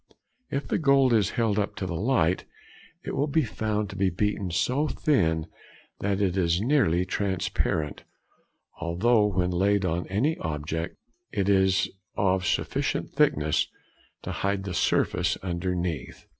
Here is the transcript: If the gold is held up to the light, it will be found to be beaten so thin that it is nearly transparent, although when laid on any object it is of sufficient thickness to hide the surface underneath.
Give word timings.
If 0.49 0.67
the 0.67 0.79
gold 0.79 1.13
is 1.13 1.29
held 1.37 1.59
up 1.59 1.75
to 1.75 1.85
the 1.85 1.93
light, 1.95 2.45
it 3.03 3.15
will 3.15 3.27
be 3.27 3.43
found 3.43 3.87
to 3.91 3.95
be 3.95 4.09
beaten 4.09 4.49
so 4.49 4.87
thin 4.87 5.45
that 5.99 6.19
it 6.19 6.35
is 6.35 6.59
nearly 6.59 7.05
transparent, 7.05 8.01
although 8.79 9.27
when 9.27 9.51
laid 9.51 9.85
on 9.85 10.07
any 10.07 10.39
object 10.39 10.97
it 11.31 11.47
is 11.47 11.87
of 12.17 12.47
sufficient 12.47 13.11
thickness 13.13 13.67
to 14.23 14.31
hide 14.31 14.63
the 14.63 14.73
surface 14.73 15.37
underneath. 15.43 16.25